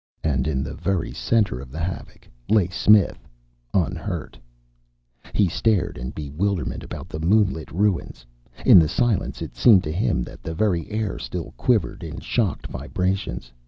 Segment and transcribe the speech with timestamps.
[0.23, 3.27] And in the very center of the havoc lay Smith,
[3.71, 4.35] unhurt.
[5.35, 8.25] He stared in bewilderment about the moonlight ruins.
[8.65, 12.65] In the silence it seemed to him that the very air still quivered in shocked
[12.65, 13.51] vibrations.